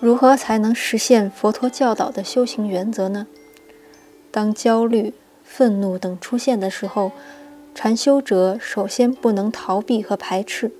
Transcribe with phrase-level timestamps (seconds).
[0.00, 3.26] 如何才能实现佛陀教导的修行原则呢？
[4.30, 5.12] 当焦虑、
[5.42, 7.10] 愤怒等出现的时候，
[7.74, 10.70] 禅修者首先不能逃避和排斥，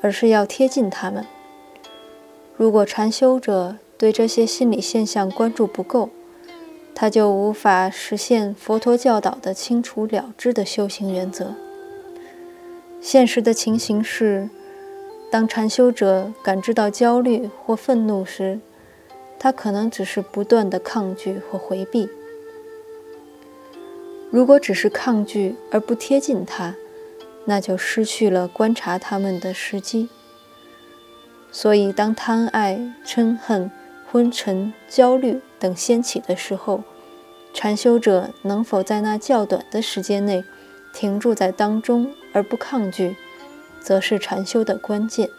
[0.00, 1.26] 而是要贴近他们。
[2.56, 6.10] 如果禅修者对这些心理现象关注不够，
[6.94, 11.54] 他就无法实现佛陀教导的清除了之的修行原则。
[13.00, 14.48] 现实的情形是，
[15.30, 18.60] 当禅修者感知到焦虑或愤怒时，
[19.38, 22.08] 他可能只是不断的抗拒或回避。
[24.30, 26.74] 如果只是抗拒而不贴近他，
[27.44, 30.08] 那就失去了观察他们的时机。
[31.52, 33.70] 所以，当贪爱、嗔恨、
[34.10, 36.82] 昏沉、焦虑等掀起的时候，
[37.54, 40.44] 禅修者能否在那较短的时间内
[40.92, 43.16] 停住在当中而不抗拒，
[43.86, 45.30] 则是禅修的关键。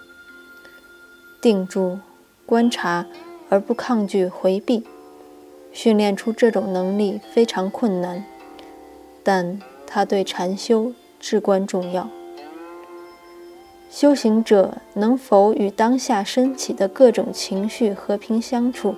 [1.41, 1.99] 定住、
[2.45, 3.05] 观察
[3.49, 4.85] 而不抗拒、回避，
[5.73, 8.23] 训练出这种能力非常困难，
[9.21, 12.09] 但它对禅修至关重要。
[13.89, 18.95] 修行者能否与当下升起的各种情绪和平相处，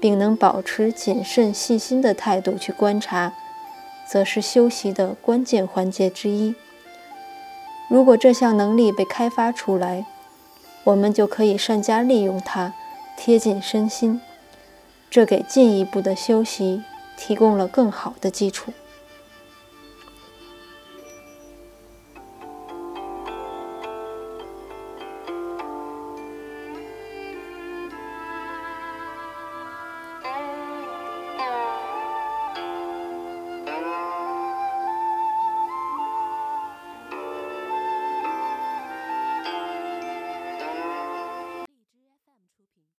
[0.00, 3.34] 并能保持谨慎细心的态度去观察，
[4.08, 6.54] 则是修习的关键环节之一。
[7.88, 10.04] 如果这项能力被开发出来，
[10.84, 12.74] 我们就可以善加利用它，
[13.16, 14.20] 贴近身心，
[15.10, 16.82] 这给进一步的修习
[17.16, 18.72] 提供了更好的基础。